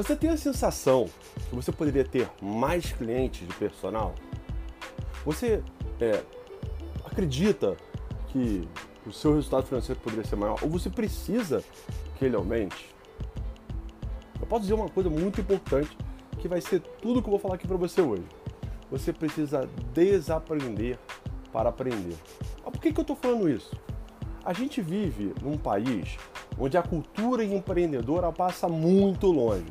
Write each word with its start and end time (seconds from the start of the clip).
Você 0.00 0.16
tem 0.16 0.30
a 0.30 0.36
sensação 0.38 1.10
que 1.50 1.54
você 1.54 1.70
poderia 1.70 2.06
ter 2.06 2.26
mais 2.40 2.90
clientes 2.90 3.46
de 3.46 3.52
personal? 3.52 4.14
Você 5.26 5.62
é, 6.00 6.22
acredita 7.04 7.76
que 8.28 8.66
o 9.06 9.12
seu 9.12 9.34
resultado 9.34 9.66
financeiro 9.66 10.00
poderia 10.00 10.24
ser 10.24 10.36
maior? 10.36 10.58
Ou 10.62 10.70
você 10.70 10.88
precisa 10.88 11.62
que 12.16 12.24
ele 12.24 12.34
aumente? 12.34 12.94
Eu 14.40 14.46
posso 14.46 14.62
dizer 14.62 14.72
uma 14.72 14.88
coisa 14.88 15.10
muito 15.10 15.42
importante 15.42 15.94
que 16.38 16.48
vai 16.48 16.62
ser 16.62 16.80
tudo 16.80 17.20
que 17.20 17.28
eu 17.28 17.32
vou 17.32 17.38
falar 17.38 17.56
aqui 17.56 17.68
para 17.68 17.76
você 17.76 18.00
hoje. 18.00 18.24
Você 18.90 19.12
precisa 19.12 19.68
desaprender 19.92 20.98
para 21.52 21.68
aprender. 21.68 22.16
Mas 22.64 22.72
por 22.72 22.80
que, 22.80 22.90
que 22.90 23.00
eu 23.00 23.02
estou 23.02 23.16
falando 23.16 23.50
isso? 23.50 23.78
A 24.42 24.54
gente 24.54 24.80
vive 24.80 25.34
num 25.42 25.58
país 25.58 26.16
onde 26.58 26.78
a 26.78 26.82
cultura 26.82 27.44
empreendedora 27.44 28.32
passa 28.32 28.66
muito 28.66 29.26
longe. 29.26 29.66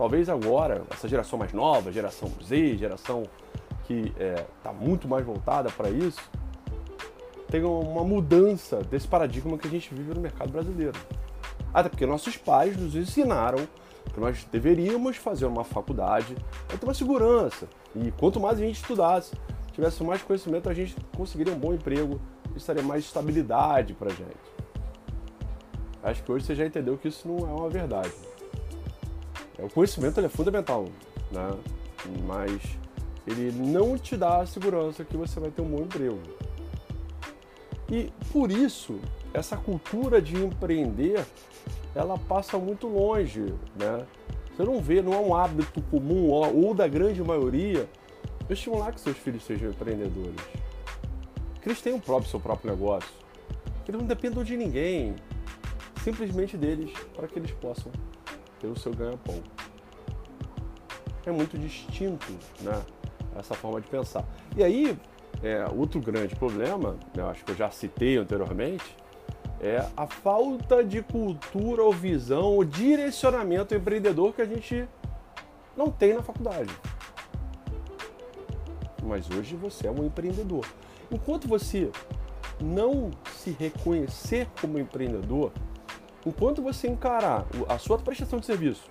Talvez 0.00 0.30
agora, 0.30 0.82
essa 0.90 1.06
geração 1.06 1.38
mais 1.38 1.52
nova, 1.52 1.92
geração 1.92 2.32
Z, 2.42 2.78
geração 2.78 3.24
que 3.84 4.14
está 4.16 4.24
é, 4.24 4.46
tá 4.62 4.72
muito 4.72 5.06
mais 5.06 5.26
voltada 5.26 5.70
para 5.70 5.90
isso, 5.90 6.22
tenha 7.48 7.68
uma 7.68 8.02
mudança 8.02 8.78
desse 8.78 9.06
paradigma 9.06 9.58
que 9.58 9.68
a 9.68 9.70
gente 9.70 9.92
vive 9.92 10.14
no 10.14 10.20
mercado 10.22 10.50
brasileiro. 10.50 10.98
Até 11.74 11.90
porque 11.90 12.06
nossos 12.06 12.34
pais 12.34 12.78
nos 12.78 12.94
ensinaram 12.94 13.58
que 14.14 14.18
nós 14.18 14.42
deveríamos 14.50 15.18
fazer 15.18 15.44
uma 15.44 15.64
faculdade 15.64 16.34
para 16.66 16.78
ter 16.78 16.86
uma 16.86 16.94
segurança. 16.94 17.68
E 17.94 18.10
quanto 18.12 18.40
mais 18.40 18.56
a 18.56 18.62
gente 18.62 18.80
estudasse, 18.80 19.34
tivesse 19.70 20.02
mais 20.02 20.22
conhecimento, 20.22 20.70
a 20.70 20.72
gente 20.72 20.96
conseguiria 21.14 21.52
um 21.52 21.58
bom 21.58 21.74
emprego 21.74 22.18
e 22.54 22.56
estaria 22.56 22.82
mais 22.82 23.04
estabilidade 23.04 23.92
para 23.92 24.08
gente. 24.08 24.50
Acho 26.02 26.22
que 26.22 26.32
hoje 26.32 26.46
você 26.46 26.54
já 26.54 26.64
entendeu 26.64 26.96
que 26.96 27.08
isso 27.08 27.28
não 27.28 27.46
é 27.46 27.52
uma 27.52 27.68
verdade. 27.68 28.29
É, 29.58 29.64
o 29.64 29.70
conhecimento 29.70 30.20
é 30.20 30.28
fundamental, 30.28 30.86
né? 31.30 31.50
mas 32.26 32.60
ele 33.26 33.52
não 33.52 33.98
te 33.98 34.16
dá 34.16 34.40
a 34.40 34.46
segurança 34.46 35.04
que 35.04 35.16
você 35.16 35.38
vai 35.38 35.50
ter 35.50 35.62
um 35.62 35.68
bom 35.68 35.82
emprego. 35.82 36.18
E 37.90 38.10
por 38.32 38.50
isso, 38.50 38.98
essa 39.34 39.56
cultura 39.56 40.22
de 40.22 40.36
empreender, 40.36 41.26
ela 41.94 42.16
passa 42.16 42.56
muito 42.56 42.86
longe, 42.86 43.52
né? 43.76 44.06
Você 44.56 44.64
não 44.64 44.80
vê, 44.80 45.02
não 45.02 45.12
é 45.12 45.18
um 45.18 45.34
hábito 45.34 45.80
comum 45.82 46.28
ou 46.28 46.74
da 46.74 46.86
grande 46.86 47.22
maioria 47.22 47.88
estimular 48.48 48.92
que 48.92 49.00
seus 49.00 49.16
filhos 49.16 49.44
sejam 49.44 49.70
empreendedores. 49.70 50.40
Que 51.60 51.68
eles 51.68 51.80
tenham 51.80 52.00
próprio 52.00 52.30
seu 52.30 52.40
próprio 52.40 52.70
negócio. 52.70 53.10
Que 53.84 53.90
eles 53.90 54.00
não 54.00 54.06
dependam 54.06 54.42
de 54.42 54.56
ninguém, 54.56 55.14
simplesmente 56.02 56.56
deles, 56.56 56.92
para 57.14 57.26
que 57.26 57.38
eles 57.38 57.50
possam 57.52 57.90
ter 58.60 58.66
o 58.66 58.78
seu 58.78 58.92
ganha-pão. 58.92 59.42
É 61.24 61.30
muito 61.30 61.58
distinto, 61.58 62.26
né? 62.60 62.80
Essa 63.36 63.54
forma 63.54 63.80
de 63.80 63.88
pensar. 63.88 64.24
E 64.56 64.62
aí, 64.62 64.96
é, 65.42 65.64
outro 65.74 66.00
grande 66.00 66.34
problema, 66.36 66.96
né, 67.14 67.22
acho 67.24 67.44
que 67.44 67.52
eu 67.52 67.56
já 67.56 67.70
citei 67.70 68.16
anteriormente, 68.16 68.96
é 69.60 69.86
a 69.96 70.06
falta 70.06 70.82
de 70.82 71.02
cultura 71.02 71.82
ou 71.82 71.92
visão 71.92 72.54
ou 72.54 72.64
direcionamento 72.64 73.74
empreendedor 73.74 74.32
que 74.34 74.42
a 74.42 74.46
gente 74.46 74.88
não 75.76 75.90
tem 75.90 76.14
na 76.14 76.22
faculdade. 76.22 76.74
Mas 79.02 79.28
hoje 79.30 79.56
você 79.56 79.86
é 79.86 79.90
um 79.90 80.04
empreendedor. 80.04 80.64
Enquanto 81.10 81.48
você 81.48 81.90
não 82.60 83.10
se 83.36 83.50
reconhecer 83.50 84.46
como 84.60 84.78
empreendedor, 84.78 85.52
enquanto 86.24 86.62
você 86.62 86.88
encarar 86.88 87.46
a 87.68 87.78
sua 87.78 87.98
prestação 87.98 88.38
de 88.38 88.46
serviço 88.46 88.90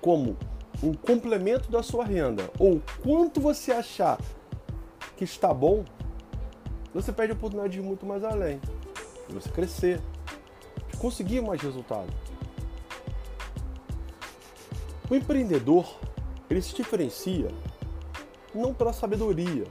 como 0.00 0.36
um 0.82 0.92
complemento 0.92 1.70
da 1.70 1.82
sua 1.82 2.04
renda, 2.04 2.50
ou 2.58 2.82
quanto 3.02 3.40
você 3.40 3.70
achar 3.70 4.18
que 5.16 5.24
está 5.24 5.54
bom, 5.54 5.84
você 6.92 7.12
perde 7.12 7.32
a 7.32 7.36
oportunidade 7.36 7.74
de 7.74 7.78
ir 7.78 7.82
muito 7.82 8.04
mais 8.04 8.24
além, 8.24 8.60
de 9.28 9.34
você 9.34 9.48
crescer, 9.48 10.00
de 10.90 10.96
conseguir 10.96 11.40
mais 11.40 11.60
resultado. 11.62 12.12
O 15.08 15.14
empreendedor, 15.14 15.98
ele 16.50 16.60
se 16.60 16.74
diferencia 16.74 17.48
não 18.54 18.74
pela 18.74 18.92
sabedoria. 18.92 19.64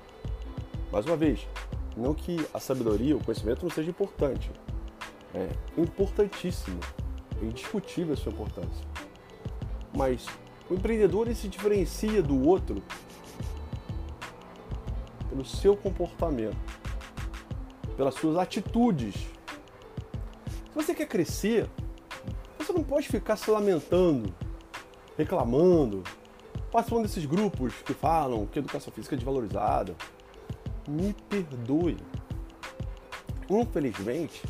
Mais 0.91 1.05
uma 1.05 1.17
vez, 1.17 1.47
não 1.95 2.13
que 2.13 2.45
a 2.53 2.59
sabedoria, 2.59 3.17
o 3.17 3.23
conhecimento 3.23 3.63
não 3.63 3.69
seja 3.69 3.89
importante. 3.89 4.49
É 5.33 5.49
importantíssimo, 5.77 6.79
é 7.41 7.45
indiscutível 7.45 8.13
a 8.13 8.17
sua 8.17 8.31
importância. 8.31 8.85
Mas 9.95 10.25
o 10.69 10.73
empreendedor 10.73 11.27
ele 11.27 11.35
se 11.35 11.47
diferencia 11.47 12.21
do 12.21 12.47
outro 12.47 12.81
pelo 15.29 15.45
seu 15.45 15.77
comportamento, 15.77 16.57
pelas 17.95 18.15
suas 18.15 18.37
atitudes. 18.37 19.15
Se 19.15 20.75
você 20.75 20.93
quer 20.93 21.07
crescer, 21.07 21.69
você 22.57 22.73
não 22.73 22.83
pode 22.83 23.07
ficar 23.07 23.37
se 23.37 23.49
lamentando, 23.49 24.33
reclamando, 25.17 26.03
participando 26.71 27.03
desses 27.03 27.25
grupos 27.25 27.73
que 27.85 27.93
falam 27.93 28.45
que 28.45 28.59
a 28.59 28.61
educação 28.61 28.91
física 28.93 29.15
é 29.15 29.17
desvalorizada. 29.17 29.95
Me 30.87 31.13
perdoe. 31.29 31.97
Infelizmente, 33.49 34.41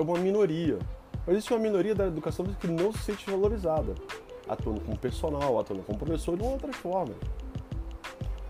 é 0.00 0.02
uma 0.02 0.18
minoria. 0.18 0.78
Mas 1.26 1.36
existe 1.36 1.52
uma 1.52 1.60
minoria 1.60 1.94
da 1.94 2.06
educação 2.06 2.46
que 2.46 2.66
não 2.66 2.92
se 2.92 3.00
sente 3.00 3.30
valorizada, 3.30 3.94
atuando 4.48 4.80
como 4.80 4.96
personal, 4.98 5.58
atuando 5.58 5.82
como 5.82 5.98
professor 5.98 6.36
de 6.36 6.42
outras 6.42 6.74
formas. 6.76 7.16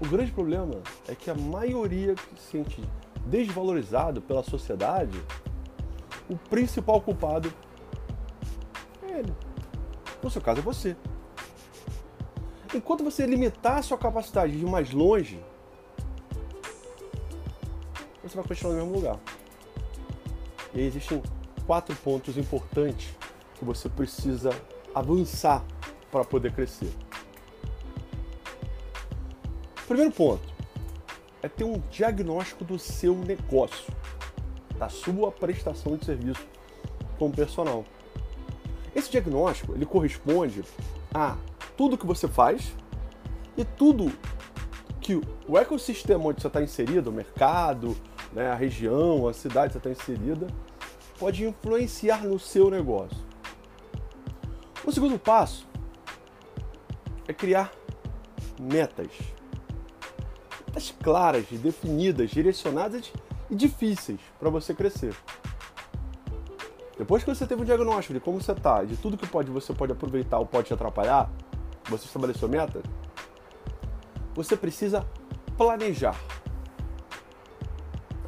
O 0.01 0.09
grande 0.09 0.31
problema 0.33 0.77
é 1.09 1.15
que 1.15 1.29
a 1.29 1.35
maioria 1.35 2.15
que 2.15 2.41
se 2.41 2.53
sente 2.53 2.83
desvalorizado 3.27 4.23
pela 4.23 4.43
sociedade, 4.43 5.21
o 6.29 6.37
principal 6.37 7.01
culpado 7.01 7.53
é 9.03 9.19
ele. 9.19 9.35
No 10.23 10.31
seu 10.31 10.41
caso 10.41 10.61
é 10.61 10.63
você. 10.63 10.97
Enquanto 12.73 13.03
você 13.03 13.27
limitar 13.27 13.79
a 13.79 13.83
sua 13.83 13.99
capacidade 13.99 14.53
de 14.53 14.65
ir 14.65 14.69
mais 14.69 14.93
longe, 14.93 15.43
você 18.23 18.37
vai 18.37 18.47
continuar 18.47 18.75
no 18.75 18.81
mesmo 18.81 18.95
lugar. 18.95 19.19
E 20.73 20.79
aí 20.79 20.87
existem 20.87 21.21
quatro 21.67 21.95
pontos 21.97 22.37
importantes 22.37 23.15
que 23.59 23.65
você 23.65 23.89
precisa 23.89 24.51
avançar 24.95 25.65
para 26.11 26.25
poder 26.25 26.53
crescer. 26.53 26.93
Primeiro 29.87 30.13
ponto 30.13 30.43
é 31.43 31.49
ter 31.49 31.65
um 31.65 31.79
diagnóstico 31.91 32.65
do 32.65 32.79
seu 32.79 33.15
negócio, 33.15 33.93
da 34.79 34.89
sua 34.89 35.33
prestação 35.33 35.97
de 35.97 36.05
serviço 36.05 36.47
como 37.19 37.35
personal. 37.35 37.85
Esse 38.95 39.11
diagnóstico 39.11 39.75
ele 39.75 39.87
corresponde 39.87 40.65
a 41.13 41.37
tudo 41.77 41.99
que 41.99 42.07
você 42.07 42.29
faz 42.29 42.75
e 43.57 43.65
tudo 43.65 44.13
que 45.01 45.21
o 45.49 45.59
ecossistema 45.59 46.27
onde 46.27 46.41
você 46.41 46.47
está 46.47 46.63
inserido, 46.63 47.11
o 47.11 47.13
mercado, 47.13 47.97
né, 48.33 48.51
a 48.51 48.55
região, 48.55 49.27
a 49.27 49.33
cidade 49.33 49.73
que 49.73 49.81
você 49.81 49.89
está 49.89 49.91
inserida, 49.91 50.47
pode 51.21 51.45
influenciar 51.45 52.25
no 52.25 52.39
seu 52.39 52.69
negócio. 52.69 53.19
O 54.85 54.91
segundo 54.91 55.19
passo 55.19 55.69
é 57.29 57.33
criar 57.33 57.71
metas 58.59 59.09
metas 60.71 60.95
claras, 61.03 61.47
definidas, 61.51 62.31
direcionadas 62.31 63.13
e 63.51 63.55
difíceis 63.57 64.21
para 64.39 64.49
você 64.49 64.73
crescer. 64.73 65.15
Depois 66.97 67.25
que 67.25 67.35
você 67.35 67.47
teve 67.47 67.63
um 67.63 67.65
diagnóstico 67.65 68.15
de 68.15 68.21
como 68.21 68.41
você 68.41 68.53
está, 68.53 68.85
de 68.85 68.97
tudo 68.97 69.17
que 69.17 69.27
pode 69.27 69.51
você 69.51 69.73
pode 69.73 69.93
aproveitar 69.93 70.39
ou 70.39 70.47
pode 70.47 70.69
te 70.69 70.75
atrapalhar, 70.75 71.31
você 71.89 72.05
estabeleceu 72.05 72.49
meta, 72.49 72.81
você 74.35 74.57
precisa 74.57 75.05
planejar. 75.57 76.15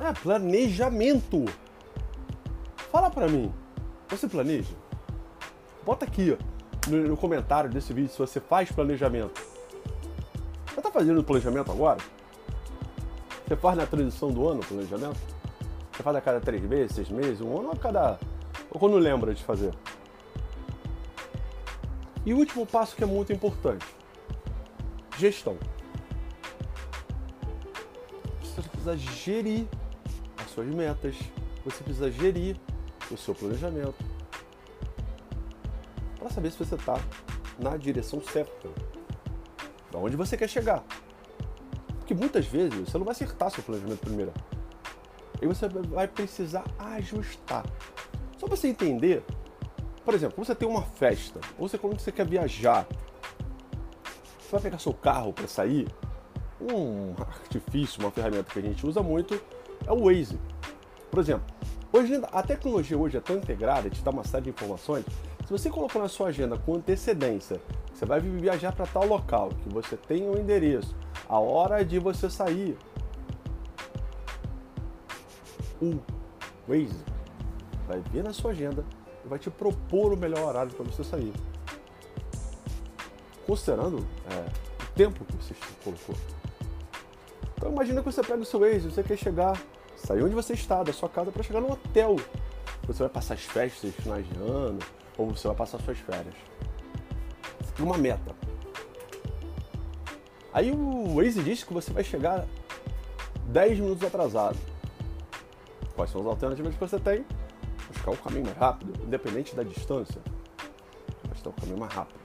É, 0.00 0.12
planejamento. 0.12 1.44
Fala 2.92 3.10
para 3.10 3.26
mim, 3.26 3.50
você 4.06 4.28
planeja? 4.28 4.74
Bota 5.82 6.04
aqui 6.04 6.36
no, 6.86 7.08
no 7.08 7.16
comentário 7.16 7.70
desse 7.70 7.90
vídeo 7.90 8.10
se 8.10 8.18
você 8.18 8.38
faz 8.38 8.70
planejamento. 8.70 9.40
Você 10.66 10.78
está 10.78 10.90
fazendo 10.90 11.24
planejamento 11.24 11.72
agora? 11.72 11.98
Você 13.46 13.56
faz 13.56 13.78
na 13.78 13.86
transição 13.86 14.30
do 14.30 14.46
ano 14.46 14.60
o 14.60 14.66
planejamento? 14.66 15.18
Você 15.90 16.02
faz 16.02 16.16
a 16.16 16.20
cada 16.20 16.38
três 16.38 16.62
meses, 16.64 16.94
seis 16.94 17.08
meses, 17.08 17.40
um 17.40 17.58
ano 17.58 17.68
ou 17.68 17.72
a 17.72 17.76
cada. 17.76 18.18
ou 18.70 18.78
quando 18.78 18.98
lembra 18.98 19.32
de 19.32 19.42
fazer? 19.42 19.72
E 22.26 22.34
o 22.34 22.36
último 22.36 22.66
passo 22.66 22.94
que 22.94 23.02
é 23.02 23.06
muito 23.06 23.32
importante: 23.32 23.86
gestão. 25.16 25.56
Você 28.42 28.60
precisa 28.60 28.98
gerir 28.98 29.66
as 30.36 30.50
suas 30.50 30.66
metas, 30.66 31.16
você 31.64 31.82
precisa 31.82 32.10
gerir 32.10 32.60
o 33.14 33.18
seu 33.18 33.34
planejamento 33.34 33.94
para 36.18 36.30
saber 36.30 36.50
se 36.50 36.58
você 36.58 36.76
está 36.76 36.98
na 37.58 37.76
direção 37.76 38.22
certa. 38.22 38.68
Da 39.90 39.98
onde 39.98 40.16
você 40.16 40.36
quer 40.36 40.48
chegar. 40.48 40.84
Porque 41.98 42.14
muitas 42.14 42.46
vezes 42.46 42.74
você 42.74 42.96
não 42.96 43.04
vai 43.04 43.12
acertar 43.12 43.50
seu 43.50 43.62
planejamento 43.62 44.00
primeiro. 44.00 44.32
E 45.40 45.46
você 45.46 45.68
vai 45.68 46.06
precisar 46.06 46.64
ajustar. 46.78 47.64
Só 48.38 48.46
para 48.46 48.56
você 48.56 48.68
entender, 48.68 49.24
por 50.04 50.14
exemplo, 50.14 50.42
você 50.42 50.54
tem 50.54 50.68
uma 50.68 50.82
festa, 50.82 51.40
ou 51.58 51.68
você 51.68 51.76
quando 51.76 51.98
você 51.98 52.12
quer 52.12 52.26
viajar, 52.26 52.86
você 54.38 54.52
vai 54.52 54.60
pegar 54.60 54.78
seu 54.78 54.94
carro 54.94 55.32
para 55.32 55.48
sair, 55.48 55.88
um 56.60 57.14
artifício, 57.20 58.00
uma 58.00 58.10
ferramenta 58.10 58.52
que 58.52 58.58
a 58.58 58.62
gente 58.62 58.86
usa 58.86 59.02
muito 59.02 59.40
é 59.86 59.92
o 59.92 60.04
Waze. 60.04 60.38
Por 61.10 61.20
exemplo, 61.20 61.44
hoje 61.92 62.20
a 62.32 62.42
tecnologia 62.42 62.96
hoje 62.96 63.16
é 63.16 63.20
tão 63.20 63.36
integrada, 63.36 63.90
te 63.90 64.02
dá 64.02 64.10
uma 64.10 64.24
série 64.24 64.44
de 64.44 64.50
informações. 64.50 65.04
Se 65.44 65.50
você 65.50 65.68
colocar 65.68 65.98
na 65.98 66.08
sua 66.08 66.28
agenda 66.28 66.56
com 66.56 66.74
antecedência, 66.74 67.60
você 67.92 68.06
vai 68.06 68.20
viajar 68.20 68.72
para 68.72 68.86
tal 68.86 69.06
local, 69.06 69.50
que 69.62 69.68
você 69.68 69.96
tem 69.96 70.22
o 70.22 70.32
um 70.32 70.38
endereço, 70.38 70.94
a 71.28 71.38
hora 71.38 71.84
de 71.84 71.98
você 71.98 72.30
sair, 72.30 72.76
o 75.80 75.98
Waze 76.68 77.04
vai 77.88 78.00
ver 78.12 78.22
na 78.22 78.32
sua 78.32 78.52
agenda 78.52 78.84
e 79.24 79.28
vai 79.28 79.38
te 79.38 79.50
propor 79.50 80.12
o 80.12 80.16
melhor 80.16 80.48
horário 80.48 80.72
para 80.72 80.84
você 80.84 81.02
sair. 81.02 81.32
Considerando 83.46 84.06
é, 84.30 84.84
o 84.84 84.92
tempo 84.94 85.24
que 85.24 85.36
você 85.36 85.54
colocou. 85.82 86.14
Então 87.56 87.72
imagina 87.72 88.00
que 88.00 88.10
você 88.10 88.22
pega 88.22 88.40
o 88.40 88.44
seu 88.44 88.60
Waze, 88.60 88.90
você 88.90 89.02
quer 89.02 89.16
chegar, 89.16 89.60
sair 89.96 90.22
onde 90.22 90.34
você 90.34 90.54
está, 90.54 90.82
da 90.82 90.92
sua 90.92 91.08
casa, 91.08 91.30
para 91.30 91.42
chegar 91.42 91.60
no 91.60 91.72
hotel. 91.72 92.16
Você 92.86 93.02
vai 93.02 93.08
passar 93.08 93.34
as 93.34 93.42
festas, 93.42 93.94
finais 93.94 94.28
de 94.28 94.36
ano, 94.40 94.78
ou 95.16 95.30
você 95.30 95.46
vai 95.48 95.56
passar 95.56 95.78
suas 95.80 95.98
férias. 95.98 96.34
Você 97.60 97.72
tem 97.76 97.84
uma 97.84 97.98
meta. 97.98 98.34
Aí 100.52 100.70
o 100.70 101.16
Waze 101.16 101.42
diz 101.42 101.64
que 101.64 101.72
você 101.72 101.92
vai 101.92 102.04
chegar 102.04 102.46
10 103.46 103.78
minutos 103.78 104.04
atrasado. 104.04 104.58
Quais 105.94 106.10
são 106.10 106.20
as 106.20 106.26
alternativas 106.26 106.74
que 106.74 106.80
você 106.80 106.98
tem? 106.98 107.24
Buscar 107.88 108.10
o 108.10 108.16
caminho 108.16 108.46
mais 108.46 108.56
rápido, 108.56 108.92
independente 109.04 109.54
da 109.54 109.62
distância. 109.62 110.20
Estar 111.34 111.50
o 111.50 111.52
caminho 111.52 111.78
mais 111.78 111.92
rápido. 111.92 112.20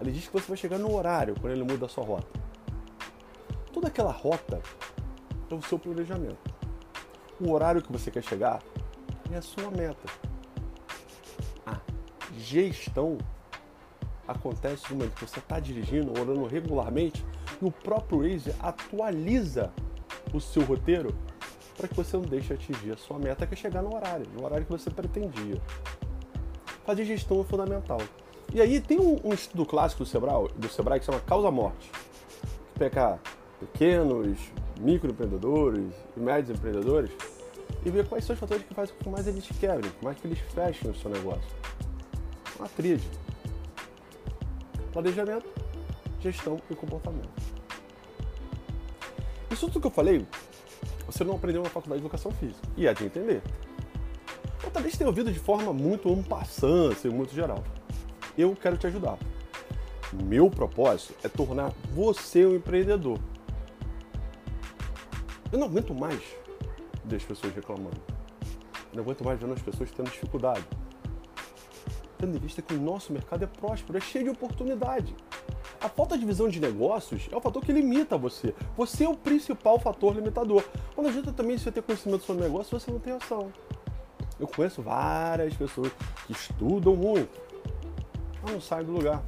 Ele 0.00 0.12
diz 0.12 0.26
que 0.26 0.32
você 0.32 0.46
vai 0.46 0.56
chegar 0.56 0.78
no 0.78 0.94
horário 0.94 1.34
quando 1.40 1.52
ele 1.52 1.64
muda 1.64 1.86
a 1.86 1.88
sua 1.88 2.04
rota. 2.04 2.28
Toda 3.72 3.88
aquela 3.88 4.12
rota 4.12 4.60
é 5.50 5.54
o 5.54 5.62
seu 5.62 5.78
planejamento. 5.78 6.54
O 7.40 7.52
horário 7.52 7.82
que 7.82 7.92
você 7.92 8.10
quer 8.10 8.22
chegar 8.22 8.62
é 9.30 9.36
a 9.36 9.42
sua 9.42 9.70
meta. 9.70 10.08
A 11.66 11.78
gestão 12.36 13.18
acontece 14.26 14.84
no 14.90 14.96
momento 14.96 15.14
que 15.14 15.26
você 15.26 15.38
está 15.38 15.60
dirigindo, 15.60 16.10
orando 16.20 16.46
regularmente, 16.46 17.24
e 17.60 17.64
o 17.64 17.70
próprio 17.70 18.20
Waze 18.20 18.54
atualiza 18.60 19.72
o 20.32 20.40
seu 20.40 20.62
roteiro 20.62 21.14
para 21.76 21.88
que 21.88 21.94
você 21.94 22.16
não 22.16 22.24
deixe 22.24 22.52
atingir 22.52 22.92
a 22.92 22.96
sua 22.96 23.18
meta, 23.18 23.46
que 23.46 23.54
é 23.54 23.56
chegar 23.56 23.82
no 23.82 23.94
horário, 23.94 24.26
no 24.34 24.44
horário 24.44 24.64
que 24.64 24.72
você 24.72 24.90
pretendia. 24.90 25.60
Fazer 26.84 27.04
gestão 27.04 27.40
é 27.40 27.44
fundamental. 27.44 27.98
E 28.52 28.60
aí 28.60 28.80
tem 28.80 28.98
um, 28.98 29.20
um 29.24 29.34
estudo 29.34 29.66
clássico 29.66 30.04
do 30.04 30.08
Sebrae, 30.08 30.48
do 30.56 30.68
Sebrae 30.68 31.00
que 31.00 31.06
chama 31.06 31.20
Causa 31.20 31.50
Morte, 31.50 31.90
que 32.72 32.78
pega 32.78 33.18
pequenos, 33.60 34.38
microempreendedores 34.80 35.92
e 36.16 36.20
médios 36.20 36.56
empreendedores 36.56 37.10
e 37.84 37.90
ver 37.90 38.06
quais 38.06 38.24
são 38.24 38.34
os 38.34 38.40
fatores 38.40 38.64
que 38.64 38.74
fazem 38.74 38.94
com 38.96 39.04
que 39.04 39.10
mais 39.10 39.26
eles 39.26 39.46
quebrem, 39.58 39.90
mais 40.02 40.18
que 40.18 40.26
eles 40.26 40.38
fechem 40.38 40.90
o 40.90 40.94
seu 40.94 41.10
negócio. 41.10 41.50
Uma 42.58 42.68
tríade. 42.68 43.08
Planejamento, 44.92 45.46
gestão 46.20 46.60
e 46.70 46.74
comportamento. 46.74 47.28
Isso 49.50 49.66
tudo 49.66 49.80
que 49.80 49.86
eu 49.86 49.90
falei 49.90 50.26
você 51.06 51.22
não 51.22 51.36
aprendeu 51.36 51.62
na 51.62 51.68
faculdade 51.68 52.00
de 52.00 52.06
educação 52.06 52.32
física. 52.32 52.60
E 52.76 52.86
é 52.86 52.92
de 52.92 53.04
entender. 53.04 53.40
Ou 54.64 54.70
talvez 54.70 54.96
tenha 54.96 55.08
ouvido 55.08 55.30
de 55.30 55.38
forma 55.38 55.72
muito 55.72 56.12
ampassã, 56.12 56.90
assim, 56.90 57.08
muito 57.08 57.32
geral. 57.32 57.62
Eu 58.36 58.56
quero 58.60 58.76
te 58.76 58.86
ajudar. 58.88 59.16
Meu 60.12 60.50
propósito 60.50 61.14
é 61.22 61.28
tornar 61.28 61.72
você 61.94 62.44
um 62.44 62.56
empreendedor. 62.56 63.18
Eu 65.52 65.58
não 65.58 65.66
aguento 65.66 65.94
mais 65.94 66.20
ver 67.04 67.16
as 67.16 67.22
pessoas 67.22 67.54
reclamando. 67.54 68.00
Eu 68.92 68.96
não 68.96 69.02
aguento 69.02 69.24
mais 69.24 69.38
vendo 69.38 69.52
as 69.52 69.62
pessoas 69.62 69.90
tendo 69.90 70.10
dificuldade. 70.10 70.64
Tendo 72.18 72.36
em 72.36 72.40
vista 72.40 72.62
que 72.62 72.74
o 72.74 72.80
nosso 72.80 73.12
mercado 73.12 73.44
é 73.44 73.46
próspero, 73.46 73.98
é 73.98 74.00
cheio 74.00 74.24
de 74.24 74.30
oportunidade. 74.30 75.14
A 75.80 75.88
falta 75.88 76.16
de 76.18 76.24
visão 76.24 76.48
de 76.48 76.58
negócios 76.58 77.28
é 77.30 77.36
o 77.36 77.40
fator 77.40 77.62
que 77.62 77.72
limita 77.72 78.16
você. 78.16 78.54
Você 78.76 79.04
é 79.04 79.08
o 79.08 79.16
principal 79.16 79.78
fator 79.78 80.14
limitador. 80.14 80.64
Quando 80.94 81.08
ajuda 81.08 81.32
também 81.32 81.58
você 81.58 81.70
ter 81.70 81.82
conhecimento 81.82 82.24
sobre 82.24 82.42
o 82.42 82.46
negócio, 82.46 82.78
você 82.78 82.90
não 82.90 82.98
tem 82.98 83.12
ação. 83.12 83.52
Eu 84.40 84.46
conheço 84.46 84.82
várias 84.82 85.54
pessoas 85.54 85.92
que 86.26 86.32
estudam 86.32 86.96
muito, 86.96 87.40
mas 88.42 88.52
não 88.52 88.60
saem 88.60 88.84
do 88.84 88.92
lugar. 88.92 89.22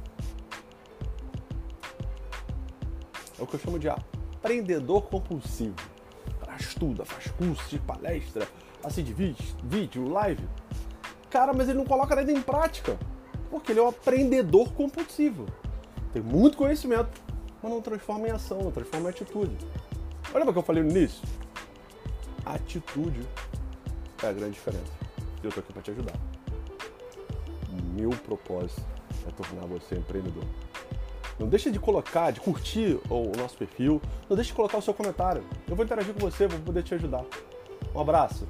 É 3.37 3.41
o 3.41 3.47
que 3.47 3.55
eu 3.55 3.59
chamo 3.59 3.79
de 3.79 3.87
aprendedor 3.87 5.03
compulsivo. 5.03 5.75
Estuda, 6.59 7.05
faz 7.05 7.31
curso 7.31 7.69
de 7.69 7.79
palestra, 7.79 8.47
assiste 8.83 9.13
vídeo, 9.13 9.45
vídeo, 9.63 10.07
live. 10.09 10.47
Cara, 11.29 11.53
mas 11.53 11.69
ele 11.69 11.77
não 11.77 11.85
coloca 11.85 12.15
nada 12.15 12.31
em 12.31 12.41
prática. 12.41 12.97
Porque 13.49 13.71
ele 13.71 13.79
é 13.79 13.83
um 13.83 13.87
aprendedor 13.87 14.71
compulsivo 14.73 15.47
tem 16.11 16.21
muito 16.21 16.57
conhecimento, 16.57 17.21
mas 17.61 17.71
não 17.71 17.81
transforma 17.81 18.27
em 18.27 18.31
ação, 18.31 18.59
não 18.59 18.71
transforma 18.71 19.07
em 19.07 19.09
atitude. 19.11 19.55
Olha 20.33 20.43
o 20.43 20.53
que 20.53 20.59
eu 20.59 20.63
falei 20.63 20.83
no 20.83 20.89
início. 20.89 21.21
Atitude 22.45 23.21
é 24.23 24.27
a 24.27 24.33
grande 24.33 24.53
diferença. 24.53 24.91
E 25.41 25.45
eu 25.45 25.51
tô 25.51 25.59
aqui 25.59 25.71
para 25.71 25.81
te 25.81 25.91
ajudar. 25.91 26.15
Meu 27.93 28.09
propósito 28.09 28.81
é 29.27 29.31
tornar 29.31 29.67
você 29.67 29.95
empreendedor. 29.95 30.43
Não 31.39 31.47
deixe 31.47 31.71
de 31.71 31.79
colocar, 31.79 32.31
de 32.31 32.41
curtir 32.41 32.99
o 33.09 33.31
nosso 33.37 33.57
perfil. 33.57 34.01
Não 34.29 34.35
deixe 34.35 34.49
de 34.49 34.55
colocar 34.55 34.77
o 34.77 34.81
seu 34.81 34.93
comentário. 34.93 35.43
Eu 35.67 35.75
vou 35.75 35.85
interagir 35.85 36.13
com 36.13 36.19
você, 36.19 36.47
vou 36.47 36.59
poder 36.59 36.83
te 36.83 36.93
ajudar. 36.93 37.23
Um 37.95 38.01
abraço. 38.01 38.45